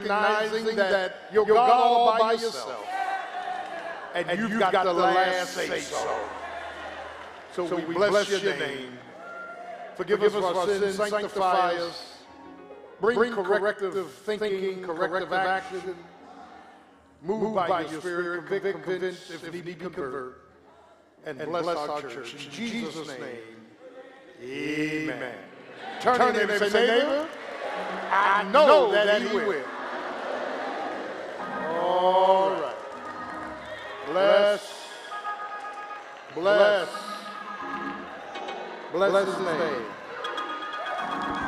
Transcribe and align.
recognizing 0.00 0.76
that 0.76 1.28
you're 1.32 1.44
God 1.46 1.70
all 1.70 2.18
by 2.18 2.32
yourself. 2.32 2.86
And, 4.14 4.38
you've, 4.38 4.58
got, 4.58 4.72
the 4.84 4.92
last 4.92 5.54
say 5.54 5.80
so. 5.80 6.20
So, 7.52 7.76
we, 7.76 7.94
bless, 7.94 8.28
your 8.28 8.56
name. 8.56 8.98
Forgive, 9.96 10.22
us 10.22 10.32
for 10.32 10.44
our 10.44 10.66
sins, 10.66 10.96
sanctify 10.96 11.74
us. 11.74 12.16
Bring, 13.00 13.32
corrective 13.32 14.12
thinking, 14.12 14.82
corrective 14.82 15.32
action. 15.32 15.94
Move, 17.22 17.54
by, 17.54 17.82
your 17.82 18.00
spirit, 18.00 18.46
convict, 18.46 18.82
convince, 18.82 19.30
if 19.30 19.52
need 19.52 19.64
be, 19.64 19.74
convert. 19.74 20.42
And, 21.26 21.38
bless, 21.38 21.66
our 21.66 22.00
church. 22.00 22.34
In 22.34 22.50
Jesus' 22.50 23.08
name, 23.08 23.20
amen. 24.42 25.34
Turn, 26.00 26.16
Turn 26.16 26.34
neighbor 26.34 26.70
say, 26.70 26.86
neighbor, 26.86 27.28
I 28.10 28.48
know 28.50 28.90
that 28.90 29.20
he 29.20 29.36
will. 29.36 29.64
Bless. 34.06 34.88
Bless. 36.34 36.88
Bless 38.92 39.26
his 39.26 39.38
name. 39.38 39.84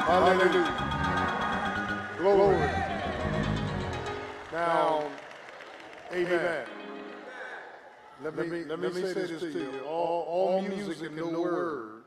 Hallelujah. 0.07 2.15
Glory. 2.19 2.71
Now, 4.53 5.11
amen. 6.13 6.67
Let 8.23 8.37
me, 8.37 8.43
let 8.43 8.51
me, 8.51 8.65
let 8.65 8.81
me 8.95 9.03
say 9.03 9.13
this 9.15 9.41
to 9.41 9.51
you. 9.51 9.81
All, 9.87 10.23
all 10.29 10.63
music 10.63 11.09
and 11.09 11.17
no 11.17 11.41
word 11.41 12.03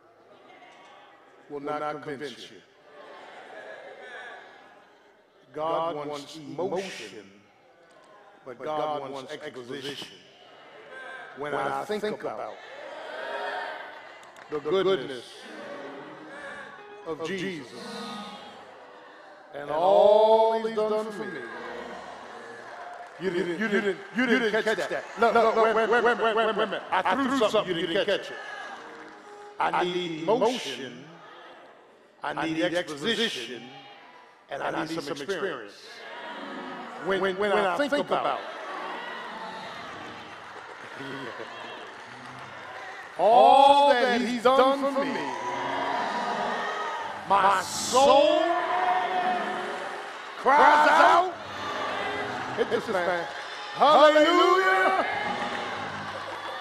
will 1.50 1.60
not 1.60 2.02
convince 2.04 2.52
you. 2.52 2.58
God 5.54 5.96
wants 5.96 6.38
emotion, 6.38 7.26
but 8.46 8.60
God 8.62 9.12
wants 9.12 9.34
exposition 9.34 10.08
when, 11.38 11.52
when 11.52 11.62
I, 11.62 11.82
I, 11.82 11.86
think, 11.86 12.02
think 12.02 12.22
about, 12.22 12.54
the 14.50 14.60
goodness 14.60 15.26
of, 17.08 17.28
Jesus, 17.28 17.72
and 19.54 19.70
all 19.70 20.66
he's 20.66 20.76
done 20.76 21.12
for 21.12 21.26
me. 21.26 21.40
You 23.22 23.30
didn't, 23.30 23.60
you 23.60 23.68
didn't, 23.70 23.98
you 24.16 24.26
didn't, 24.26 24.52
catch, 24.52 24.66
catch 24.66 24.78
that. 24.78 24.90
that. 24.90 25.04
No, 25.20 25.32
no, 25.32 25.56
no, 25.56 25.64
wait, 25.64 25.76
wait, 25.76 25.90
wait, 25.90 26.04
wait, 26.04 26.36
wait, 26.36 26.58
wait, 26.58 26.70
wait. 26.70 26.82
I 26.92 27.16
threw 27.16 27.50
something, 27.50 27.76
you 27.76 27.88
didn't 27.88 28.06
catch 28.06 28.32
it. 28.32 28.36
I 29.60 29.84
need 29.84 30.24
emotion, 30.24 31.06
I 32.24 32.46
need 32.46 32.62
exposition, 32.62 33.64
and 34.50 34.62
I 34.62 34.86
need 34.86 35.02
some 35.02 35.16
experience. 35.16 35.74
When, 37.06 37.22
when, 37.22 37.38
when 37.38 37.52
I 37.52 37.78
think 37.78 37.94
about 37.94 38.40
all 43.18 43.90
that 43.90 44.22
he's 44.22 44.44
done 44.44 44.94
for 44.94 45.06
me, 45.06 45.22
my 47.28 47.62
soul 47.62 48.44
cries 50.38 50.90
out 50.90 51.34
Hit 52.58 52.70
this 52.70 52.88
man. 52.88 53.26
Hallelujah. 53.74 55.06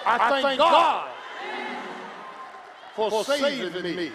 I 0.05 0.41
thank 0.41 0.59
God 0.59 1.09
for 2.95 3.23
saving 3.23 3.81
me. 3.81 4.11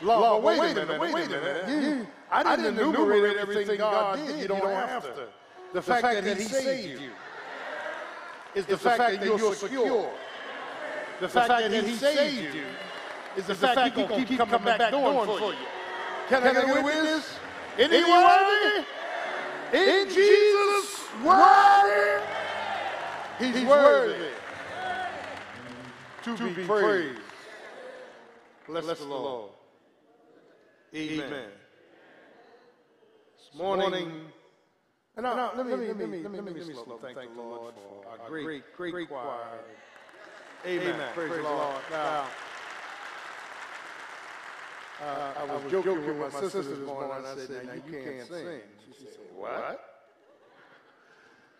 Lord, 0.00 0.44
wait, 0.44 0.60
wait 0.60 0.76
a 0.76 0.86
minute, 0.86 1.00
wait 1.00 1.26
a 1.26 1.28
minute. 1.28 1.68
You, 1.68 2.06
I 2.30 2.56
didn't 2.56 2.78
enumerate 2.78 3.36
everything 3.36 3.78
God 3.78 4.16
did. 4.24 4.42
You 4.42 4.48
don't 4.48 4.62
have 4.62 5.02
to. 5.02 5.26
The 5.72 5.82
fact 5.82 6.02
that 6.02 6.36
He 6.36 6.44
saved 6.44 7.00
you 7.00 7.10
is 8.54 8.66
the 8.66 8.76
fact 8.76 8.98
that 8.98 9.24
you're 9.24 9.54
secure. 9.54 10.10
The 11.20 11.28
fact 11.28 11.48
that 11.48 11.84
He 11.84 11.94
saved 11.94 12.54
you 12.54 12.64
is 13.36 13.46
the 13.46 13.54
fact 13.54 13.94
going 13.94 14.08
to 14.08 14.24
keep 14.24 14.38
coming 14.38 14.64
back 14.64 14.90
doing 14.90 15.26
for 15.26 15.52
you. 15.52 15.58
Can 16.28 16.42
I 16.42 16.52
get 16.52 16.78
a 16.78 16.82
witness? 16.82 17.38
Anyone 17.78 18.84
in 19.72 20.08
Jesus' 20.08 21.00
worthy. 21.24 22.24
He's, 23.40 23.64
worthy 23.64 24.26
to, 26.22 26.54
be, 26.54 26.64
praised. 26.64 27.20
Bless, 28.68 28.98
the 28.98 29.04
Lord. 29.04 29.50
Amen. 30.94 31.50
This 33.36 33.58
morning 33.58 34.32
and 35.16 35.24
now, 35.24 35.52
let, 35.56 35.64
me, 35.64 35.72
let, 35.72 35.80
me, 35.80 35.86
let, 35.86 35.96
me, 35.96 36.22
let, 36.22 36.32
me, 36.32 36.40
let, 36.40 36.66
me, 36.66 36.74
slow 36.74 36.98
thank, 37.00 37.16
thank 37.16 37.34
the 37.34 37.40
Lord 37.40 37.74
for 37.74 38.08
our 38.08 38.28
great, 38.28 38.64
great, 38.76 38.92
great 38.92 39.08
choir. 39.08 39.60
Amen. 40.66 40.94
Amen. 40.94 41.08
Praise, 41.14 41.28
Praise 41.28 41.42
the 41.42 41.48
Lord. 41.48 41.68
Lord. 41.68 41.82
Now, 41.92 42.26
uh, 45.04 45.32
I 45.38 45.44
was 45.44 45.70
joking 45.70 46.04
with 46.04 46.18
my 46.18 46.40
sister 46.40 46.62
this 46.62 46.78
morning. 46.80 47.12
I 47.12 47.36
said, 47.36 47.66
now 47.66 47.72
you 47.74 47.92
can't 47.92 48.28
sing. 48.28 48.60
She 48.98 49.04
said, 49.04 49.14
what? 49.36 49.80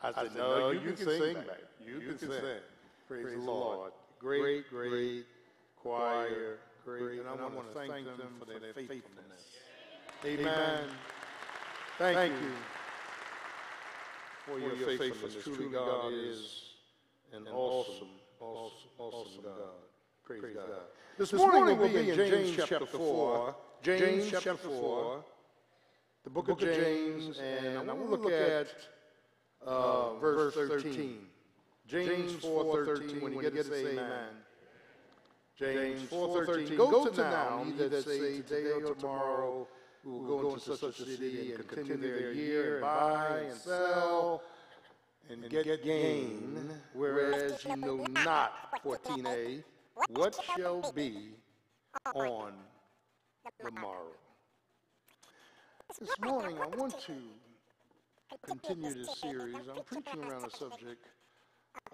I 0.03 0.13
said, 0.13 0.31
I 0.33 0.37
no, 0.37 0.71
you, 0.71 0.81
you 0.81 0.87
can, 0.93 0.97
can 0.97 1.07
sing, 1.07 1.35
back. 1.35 1.47
You, 1.85 1.93
you 1.95 1.99
can, 2.01 2.09
can 2.09 2.19
sing. 2.19 2.31
sing. 2.31 2.41
Praise, 3.07 3.23
Praise 3.23 3.35
the 3.37 3.41
Lord. 3.41 3.79
Lord. 3.79 3.93
Great, 4.19 4.69
great 4.69 5.27
choir. 5.81 6.59
Great. 6.85 7.21
And 7.21 7.29
I, 7.29 7.33
and 7.33 7.55
want 7.55 7.69
to 7.69 7.75
thank, 7.79 8.05
them 8.05 8.19
for 8.39 8.47
their, 8.47 8.59
faithfulness. 8.75 9.01
faithfulness. 10.23 10.59
Amen. 10.59 10.89
Thank, 11.99 12.17
thank 12.17 12.33
you 12.43 12.51
for 14.47 14.59
your, 14.59 14.99
faithfulness. 14.99 15.43
Truly, 15.43 15.71
God 15.71 16.13
is 16.13 16.63
an 17.33 17.47
awesome, 17.49 18.09
awesome, 18.41 18.89
awesome 18.99 19.43
God. 19.43 19.55
Praise, 20.25 20.43
God. 20.55 20.65
This, 21.19 21.33
morning, 21.33 21.79
we'll 21.79 21.89
be 21.89 22.11
in 22.11 22.17
James, 22.17 22.57
chapter 22.57 22.87
4. 22.87 23.57
James, 23.83 24.31
chapter 24.31 24.55
4 24.57 25.25
the 26.25 26.31
book, 26.31 26.49
of 26.49 26.59
James, 26.59 27.39
and, 27.39 27.67
and 27.67 27.91
I 27.91 27.93
want 27.93 28.09
to 28.09 28.17
look 28.17 28.33
at 28.33 28.69
uh, 29.67 29.71
uh 29.71 30.15
verse 30.19 30.55
13. 30.55 31.19
James 31.87 32.33
4.13, 32.33 33.21
when 33.21 33.35
you 33.35 33.43
get 33.43 33.55
to 33.55 33.65
say 33.65 33.93
amen. 33.93 34.29
James 35.59 36.03
4.13, 36.11 36.77
go 36.79 37.09
to 37.09 37.21
now, 37.21 37.63
ye 37.67 37.73
that 37.73 38.05
say 38.05 38.41
today 38.41 38.71
or 38.73 38.95
tomorrow, 38.95 39.69
we 40.05 40.13
will 40.13 40.43
go 40.43 40.55
into 40.55 40.77
such 40.77 40.83
a 40.83 40.93
city 40.93 41.53
and 41.53 41.67
continue 41.67 41.97
their 41.97 42.33
year 42.33 42.75
and 42.75 42.83
buy 42.83 43.39
and 43.49 43.59
sell 43.59 44.43
and 45.31 45.49
get 45.49 45.83
gain, 45.83 46.71
whereas 46.93 47.65
ye 47.65 47.75
know 47.77 48.05
not, 48.25 48.83
14a, 48.85 49.63
what 50.11 50.39
shall 50.57 50.93
be 50.93 51.31
on 52.15 52.53
the 53.63 53.71
morrow. 53.81 54.13
This 55.99 56.11
morning, 56.21 56.59
I 56.61 56.67
want 56.77 56.99
to 57.07 57.15
continue 58.47 58.93
this 58.93 59.19
series. 59.19 59.57
I'm 59.75 59.83
preaching 59.85 60.23
around 60.25 60.43
the 60.43 60.51
subject 60.51 61.07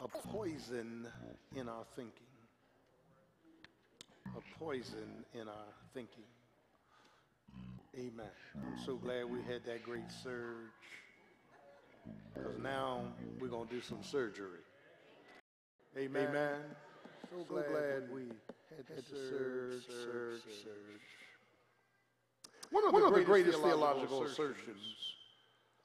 of 0.03 0.10
poison 0.25 1.06
in 1.54 1.69
our 1.69 1.84
thinking. 1.94 2.27
A 4.37 4.59
poison 4.59 5.25
in 5.34 5.48
our 5.48 5.71
thinking. 5.94 6.25
Amen. 7.99 8.31
I'm 8.55 8.78
so 8.84 8.95
glad 8.95 9.25
we 9.25 9.43
had 9.43 9.65
that 9.65 9.83
great 9.83 10.11
surge 10.23 10.45
because 12.34 12.59
now 12.62 13.03
we're 13.41 13.49
going 13.49 13.67
to 13.67 13.75
do 13.75 13.81
some 13.81 14.03
surgery. 14.03 14.61
Amen. 15.99 16.28
Amen. 16.28 16.59
So, 17.31 17.45
glad, 17.49 17.65
so 17.65 17.71
glad 17.73 18.11
we 18.12 18.23
had, 18.69 18.87
had 18.95 19.05
the 19.05 19.17
surge, 19.17 19.87
surge, 19.87 19.87
surge. 19.87 20.43
surge. 20.62 21.11
One 22.71 22.87
of, 22.87 22.93
One 22.93 23.03
the, 23.03 23.09
of 23.09 23.12
greatest 23.15 23.27
the 23.27 23.33
greatest 23.33 23.62
theological 23.62 24.22
assertions 24.22 25.17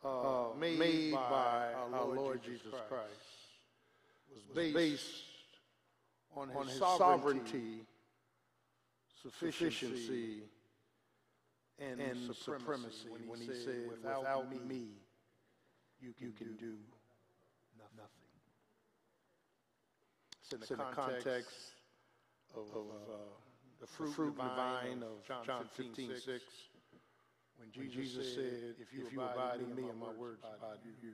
uh, 0.03 0.09
uh, 0.09 0.55
made, 0.59 0.77
made 0.77 1.13
by 1.13 1.72
our 1.91 2.05
Lord 2.05 2.43
Jesus 2.43 2.72
Christ 2.87 3.09
was 4.31 4.43
based, 4.55 4.75
based 4.75 5.23
on 6.37 6.49
his, 6.49 6.57
on 6.57 6.67
his 6.67 6.78
sovereignty, 6.78 7.81
sufficiency, 9.23 10.43
and, 11.79 11.99
and 11.99 12.35
supremacy, 12.35 13.09
when 13.09 13.22
he, 13.22 13.27
when 13.27 13.39
he 13.39 13.47
said, 13.47 13.55
said, 13.66 13.89
without, 13.89 14.19
without 14.19 14.49
me, 14.49 14.59
me, 14.67 14.87
you 15.99 16.13
can, 16.13 16.27
you 16.27 16.33
can 16.33 16.47
do, 16.55 16.55
do 16.55 16.75
nothing. 17.97 18.31
It's 20.41 20.53
in 20.53 20.59
the, 20.59 20.63
it's 20.63 20.72
in 20.72 20.77
context, 20.77 21.25
the 21.25 21.33
context 21.33 21.55
of, 22.55 22.67
of 22.75 22.85
uh, 22.87 23.16
the 23.81 23.87
fruit, 23.87 24.07
the 24.07 24.13
fruit 24.16 24.37
divine 24.37 25.03
of 25.03 25.45
John 25.45 25.66
15, 25.75 26.07
15 26.07 26.16
6, 26.16 26.43
when 27.57 27.72
Jesus, 27.72 27.95
when 27.95 28.03
Jesus 28.03 28.35
said, 28.35 28.75
if 28.79 28.93
you, 28.93 29.05
if 29.05 29.13
you 29.13 29.21
abide 29.21 29.59
in 29.59 29.75
me 29.75 29.89
and 29.89 29.99
my 29.99 30.11
words 30.17 30.43
abide 30.43 30.79
in 30.83 30.95
you. 31.01 31.13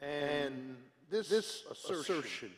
And 0.00 0.76
this, 1.10 1.28
this 1.28 1.64
assertion 1.70 2.52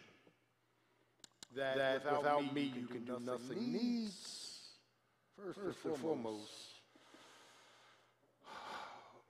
that, 1.57 1.77
that 1.77 2.05
without, 2.05 2.19
without 2.19 2.55
me 2.55 2.73
you 2.77 2.87
can 2.87 3.05
do 3.05 3.19
nothing 3.25 3.73
needs, 3.73 4.50
first, 5.45 5.61
first 5.61 5.85
and 5.85 5.97
foremost, 5.97 6.53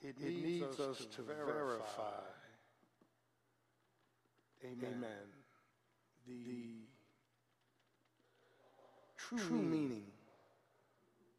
it 0.03 0.21
needs 0.21 0.81
us 0.81 1.07
to 1.17 1.23
verify, 1.23 2.23
amen, 4.65 5.29
the 6.27 6.87
true 9.17 9.63
meaning 9.63 10.05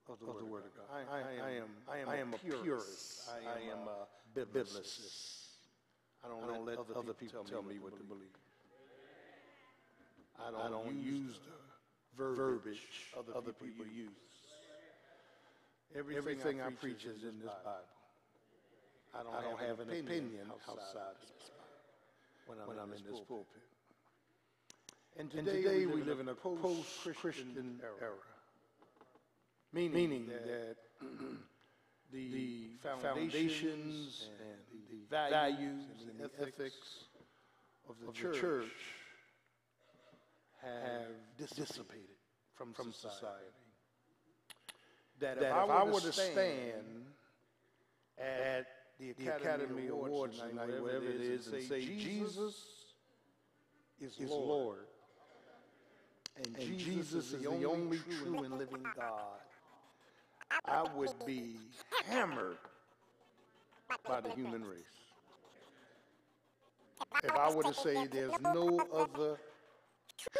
of 0.09 0.19
the 0.19 0.45
Word 0.45 0.63
of 0.65 0.75
God. 0.75 0.85
I, 0.91 1.17
I 1.17 1.51
am, 1.51 1.65
I 1.89 1.97
am, 1.97 2.09
I 2.09 2.15
am 2.17 2.33
a 2.33 2.37
purist. 2.37 3.29
I 3.29 3.71
am 3.71 3.87
a 3.87 4.39
biblicist. 4.39 5.37
I 6.23 6.27
don't, 6.27 6.47
let, 6.47 6.61
let 6.65 6.77
other, 6.77 6.97
other 6.97 7.13
people 7.13 7.43
tell 7.43 7.63
me 7.63 7.79
what 7.79 7.97
to 7.97 8.03
believe. 8.03 8.27
I 10.39 10.51
don't, 10.51 10.61
I 10.61 10.69
don't 10.69 11.01
use 11.01 11.39
the 12.17 12.23
verbiage 12.23 12.79
other, 13.17 13.35
other 13.35 13.53
people 13.53 13.85
use. 13.85 14.09
Everything, 15.93 16.17
Everything 16.17 16.61
I, 16.61 16.69
preach 16.69 17.05
is 17.05 17.23
in 17.23 17.39
this 17.39 17.51
Bible. 17.65 17.83
I 19.13 19.23
don't, 19.23 19.35
I 19.35 19.41
don't 19.41 19.59
have, 19.59 19.79
have 19.79 19.87
an 19.87 19.89
opinion 19.89 20.47
outside 20.49 21.19
of 21.19 21.27
this 21.37 21.51
Bible 21.51 21.67
when 22.47 22.57
I'm, 22.59 22.67
when 22.67 22.77
I'm 22.79 22.93
in 22.93 23.03
this 23.03 23.19
pulpit. 23.27 23.61
And 25.19 25.29
today, 25.29 25.51
and 25.51 25.63
today 25.63 25.85
we 25.85 26.01
live 26.03 26.21
in 26.21 26.29
a 26.29 26.33
post-Christian 26.33 27.81
era, 27.83 28.11
meaning, 29.73 29.93
meaning 29.93 30.27
that 30.27 30.77
the 32.13 32.69
foundations 33.01 34.29
and 34.39 34.59
the 34.89 35.05
values 35.09 35.83
and 36.09 36.19
the 36.19 36.41
ethics 36.41 37.05
of 37.89 37.95
the, 38.01 38.07
of 38.07 38.13
church, 38.13 38.35
the 38.35 38.39
church 38.39 38.71
have 40.63 41.37
dissipated 41.37 42.15
from, 42.55 42.73
from 42.73 42.93
society. 42.93 43.60
That, 45.21 45.39
that 45.39 45.51
if, 45.51 45.53
I, 45.53 45.83
were 45.83 45.99
to 45.99 46.11
stand 46.11 47.05
at 48.17 48.65
the 48.99 49.11
Academy, 49.11 49.45
Academy 49.45 49.87
Awards 49.87 50.39
tonight, 50.39 50.81
whatever 50.81 51.05
it 51.05 51.21
is, 51.21 51.47
and 51.47 51.63
say 51.63 51.81
Jesus 51.85 52.55
is 54.01 54.19
Lord, 54.19 54.47
Lord. 54.47 54.77
And, 56.37 56.57
and 56.57 56.77
Jesus 56.79 57.33
is 57.33 57.41
the 57.41 57.47
only 57.47 57.99
true 58.19 58.39
and 58.43 58.57
living 58.57 58.83
God, 58.95 59.41
I 60.65 60.87
would 60.95 61.13
be 61.25 61.57
hammered 62.05 62.57
by 64.07 64.21
the 64.21 64.31
human 64.31 64.65
race. 64.65 64.81
If 67.23 67.31
I 67.31 67.53
were 67.53 67.63
to 67.63 67.73
say 67.73 68.07
there's 68.07 68.39
no 68.41 68.79
other 68.93 69.37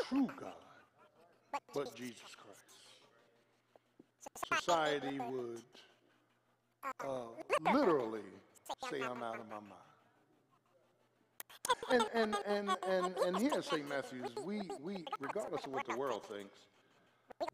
true 0.07 0.29
God 0.39 0.53
but 1.73 1.95
Jesus 1.95 2.35
Christ, 2.35 2.50
society 4.61 5.19
would 5.31 5.61
uh, 7.03 7.73
literally 7.73 8.21
say 8.89 9.01
I'm 9.01 9.23
out 9.23 9.39
of 9.39 9.49
my 9.49 9.55
mind. 9.55 9.73
And, 11.89 12.05
and, 12.13 12.35
and, 12.47 12.77
and, 12.87 13.17
and 13.25 13.37
here 13.37 13.53
at 13.53 13.65
St. 13.65 13.87
Matthew's, 13.87 14.29
we, 14.43 14.61
we, 14.81 15.05
regardless 15.19 15.65
of 15.65 15.71
what 15.71 15.87
the 15.87 15.97
world 15.97 16.23
thinks, 16.25 16.57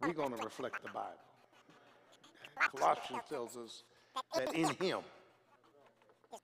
we're 0.02 0.14
going 0.14 0.36
to 0.36 0.44
reflect 0.44 0.82
the 0.84 0.90
Bible. 0.90 1.12
Colossians 2.76 3.22
tells 3.30 3.56
us 3.56 3.84
that 4.36 4.54
in 4.54 4.70
him 4.76 5.00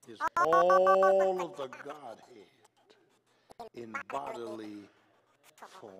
is 0.07 0.19
all 0.37 1.41
of 1.43 1.57
the 1.57 1.67
Godhead 1.67 2.47
in 3.73 3.93
bodily 4.09 4.89
form. 5.81 5.93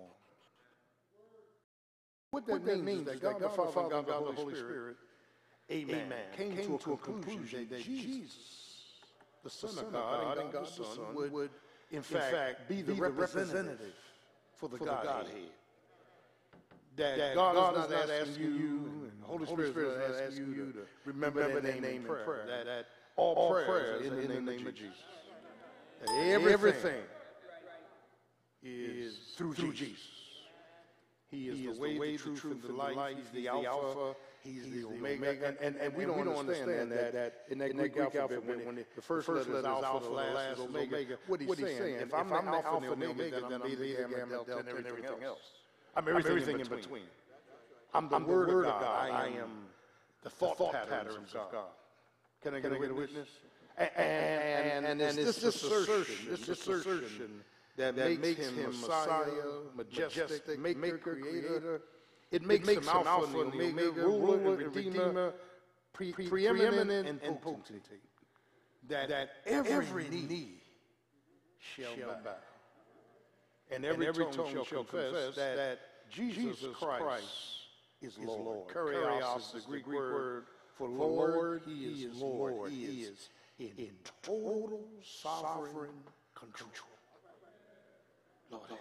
What 2.34 2.46
that, 2.46 2.52
what 2.52 2.64
that 2.64 2.82
means, 2.82 3.06
is 3.06 3.20
that 3.20 3.22
God, 3.22 3.40
God 3.40 3.42
the 3.42 3.48
Father, 3.50 3.70
Father 3.70 3.94
and 3.94 4.06
God 4.08 4.26
the 4.26 4.32
Holy 4.32 4.54
Spirit, 4.56 4.96
Amen, 5.70 5.94
Amen 6.06 6.18
came, 6.36 6.56
came, 6.56 6.78
to 6.78 6.92
a 6.94 6.96
conclusion 6.96 7.68
that 7.70 7.80
Jesus, 7.80 8.34
the 9.44 9.50
Son, 9.50 9.70
of 9.78 9.92
God, 9.92 10.38
and 10.38 10.52
God, 10.52 10.66
the 10.66 10.84
Son, 10.84 11.14
would, 11.14 11.50
in, 11.92 12.02
fact, 12.02 12.68
be 12.68 12.82
the, 12.82 12.92
representative, 12.92 13.94
for 14.56 14.68
the, 14.68 14.78
Godhead. 14.78 15.28
That, 16.96 17.18
that 17.18 17.34
God, 17.36 17.54
God, 17.54 17.84
is 17.84 17.90
not 17.90 18.10
asking 18.10 18.42
you, 18.42 19.10
and 19.12 19.22
the 19.22 19.26
Holy 19.26 19.46
Spirit, 19.46 19.76
is 19.76 20.10
not 20.10 20.26
asking 20.26 20.54
you 20.54 20.72
to 20.72 20.78
remember, 21.04 21.60
their 21.60 21.80
name 21.80 21.84
in 21.84 22.02
prayer. 22.02 22.24
prayer. 22.24 22.46
That, 22.48 22.66
that 22.66 22.86
all, 23.14 23.54
prayers 23.64 24.06
in, 24.08 24.16
the 24.16 24.40
name 24.40 24.66
of 24.66 24.74
Jesus. 24.74 24.96
That 26.04 26.10
everything, 26.50 27.02
is 28.60 29.18
through 29.36 29.54
Jesus. 29.54 30.23
He 31.34 31.48
is, 31.48 31.58
he 31.58 31.66
is 31.66 31.76
the, 31.76 31.82
way, 31.82 31.94
the 31.94 32.00
way, 32.00 32.16
the 32.16 32.18
truth, 32.18 32.44
and 32.44 32.62
the 32.62 32.72
life. 32.72 33.16
He's 33.16 33.42
the 33.42 33.48
Alpha. 33.48 34.14
He's, 34.42 34.64
he's 34.64 34.82
the 34.82 34.86
Omega. 34.86 35.48
And, 35.48 35.56
and, 35.60 35.76
and, 35.76 35.94
we, 35.94 36.04
don't 36.04 36.18
we 36.18 36.24
don't 36.24 36.36
understand 36.36 36.92
that, 36.92 37.12
that 37.12 37.34
in 37.50 37.58
that, 37.58 37.70
in 37.70 37.76
Greek, 37.76 37.94
Greek 37.94 38.14
alphabet, 38.14 38.46
when, 38.46 38.64
when 38.64 38.76
the 38.76 39.02
first, 39.02 39.26
first 39.26 39.48
letter 39.48 39.58
is 39.58 39.64
Alpha, 39.64 40.04
the 40.04 40.10
last 40.10 40.58
is 40.58 40.64
Omega, 40.64 41.18
what 41.26 41.40
he's, 41.40 41.48
what 41.48 41.58
he's 41.58 41.76
saying, 41.76 41.96
if 41.96 42.14
I'm 42.14 42.28
the 42.28 42.34
Alpha 42.36 42.76
and 42.76 42.84
the 42.84 42.92
Omega, 42.92 43.40
then 43.48 43.62
I'm 43.62 43.68
Beta, 43.68 44.06
Gamma, 44.08 44.44
Delta, 44.46 44.58
and 44.58 44.86
everything 44.86 45.24
else. 45.24 45.40
I'm 45.96 46.08
everything 46.08 46.60
in 46.60 46.68
between. 46.68 47.02
I'm 47.92 48.08
the 48.08 48.18
Word 48.18 48.66
of 48.66 48.80
God. 48.80 49.10
I 49.10 49.26
am 49.26 49.66
the 50.22 50.30
thought 50.30 50.72
patterns 50.72 51.34
of 51.34 51.50
God. 51.50 51.66
Can 52.42 52.54
I 52.54 52.60
get 52.60 52.72
a 52.72 52.94
witness? 52.94 53.28
And, 53.76 53.90
and, 54.86 55.00
and, 55.00 55.18
this 55.18 55.42
assertion, 55.42 56.16
this 56.28 56.48
assertion 56.48 57.42
that, 57.76 57.96
that 57.96 58.20
makes 58.20 58.46
him 58.46 58.66
Messiah, 58.66 59.20
majestic, 59.74 60.58
maker, 60.58 60.98
creator. 60.98 61.82
It 62.30 62.42
makes, 62.42 62.68
it 62.68 62.74
makes 62.74 62.86
him 62.86 63.06
Alpha 63.06 63.40
and 63.40 63.54
Omega, 63.54 63.90
ruler 63.92 64.52
and 64.52 64.74
redeemer, 64.74 65.34
pre 65.92 66.12
preeminent 66.12 67.08
and, 67.08 67.20
and 67.22 67.40
potentate. 67.40 68.00
That, 68.88 69.08
that 69.08 69.30
every, 69.46 70.08
knee 70.08 70.60
shall, 71.58 71.96
shall 71.96 72.20
bow. 72.22 72.34
And 73.70 73.84
every, 73.84 74.06
and 74.06 74.16
every 74.16 74.24
tongue, 74.26 74.52
tongue 74.54 74.64
shall 74.68 74.84
confess 74.84 75.34
that, 75.36 75.56
that 75.56 75.78
Jesus 76.10 76.60
Christ, 76.74 77.02
Christ 77.02 77.26
is 78.02 78.18
Lord. 78.18 78.68
Kurios 78.68 79.56
is 79.56 79.64
the 79.64 79.70
Greek 79.70 79.86
word 79.86 80.44
for 80.76 80.88
Lord. 80.88 81.62
He 81.66 82.04
is 82.04 82.20
Lord. 82.20 82.70
He 82.70 83.02
is 83.02 83.28
in, 83.58 83.70
in 83.78 83.90
total 84.22 84.84
sovereign 85.02 85.90
control. 86.34 86.93
Lord, 88.50 88.62
Lord 88.70 88.80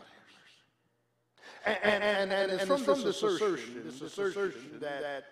and, 1.66 1.78
and, 1.84 2.04
and, 2.04 2.32
and, 2.32 2.52
and 2.52 2.52
it's 2.52 2.84
from, 2.84 3.02
this 3.04 3.24
assertion, 3.24 3.84
this 3.86 4.02
assertion 4.02 4.52
that, 4.80 5.02
that 5.02 5.24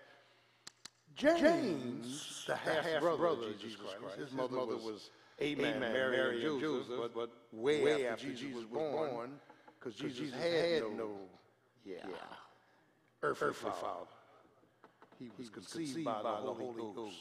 James, 1.16 2.46
the 2.48 2.56
half-brother 2.56 3.50
of 3.50 3.60
Jesus 3.60 3.78
Christ, 3.78 4.18
his 4.18 4.32
mother 4.32 4.56
was, 4.58 5.10
Amen, 5.42 5.80
Mary, 5.80 6.18
Mary 6.18 6.46
and 6.46 6.60
Joseph, 6.60 6.94
but, 6.98 7.14
but 7.14 7.30
way, 7.52 7.84
way 7.84 8.08
after, 8.08 8.28
after 8.28 8.34
Jesus 8.34 8.56
was 8.56 8.66
born, 8.66 9.32
because 9.80 9.96
Jesus, 9.96 10.18
Jesus 10.18 10.40
had 10.40 10.84
no, 10.96 11.18
yeah, 11.84 11.96
yeah 12.04 12.16
earthly, 13.24 13.50
earthly 13.50 13.72
father. 13.82 14.06
He 15.20 15.26
was, 15.26 15.34
he 15.36 15.42
was 15.42 15.50
conceived, 15.50 15.76
conceived 15.76 16.06
by, 16.06 16.22
by 16.22 16.42
the 16.42 16.54
Holy 16.54 16.76
Ghost. 16.76 16.96
Ghost. 16.96 17.16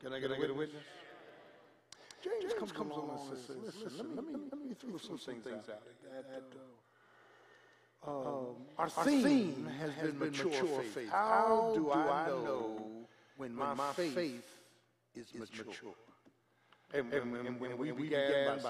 Can 0.00 0.12
I 0.12 0.20
get, 0.20 0.30
Can 0.30 0.38
a, 0.38 0.40
get 0.40 0.50
a 0.50 0.54
witness? 0.54 0.82
James, 2.22 2.34
James 2.42 2.54
comes, 2.54 2.72
comes 2.72 2.92
along 2.92 3.28
and 3.30 3.38
says, 3.38 3.56
listen, 3.84 4.14
let 4.14 4.24
me, 4.26 4.32
let 4.32 4.42
me, 4.42 4.48
let 4.52 4.68
me 4.68 4.74
throw 4.74 4.98
some, 4.98 5.18
some 5.18 5.34
things 5.36 5.68
out. 5.68 5.82
That, 6.12 6.28
that, 6.30 6.44
uh, 8.06 8.10
um, 8.10 8.56
our, 8.78 8.90
our 8.96 9.04
theme, 9.04 9.22
theme 9.22 9.68
has, 9.78 9.90
has 9.92 10.10
been, 10.10 10.18
been 10.18 10.30
mature, 10.30 10.50
mature 10.50 10.82
faith. 10.82 10.94
faith. 10.94 11.10
How, 11.10 11.72
do 11.74 11.92
I 11.92 12.26
know 12.28 12.82
when 13.36 13.54
my, 13.54 13.74
faith, 13.94 14.14
faith 14.14 14.44
is, 15.14 15.26
is 15.28 15.40
mature? 15.40 15.66
mature? 15.66 15.94
And, 16.92 17.12
and, 17.12 17.36
and, 17.46 17.60
when, 17.60 17.78
when 17.78 17.96
we 17.96 18.04
began 18.04 18.58
by 18.58 18.62